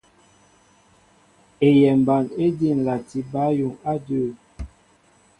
Eyɛmba 1.67 2.15
éjí 2.45 2.67
ǹlati 2.79 3.19
bǎyuŋ 3.31 3.73
á 3.89 3.91
adʉ̂. 3.95 4.23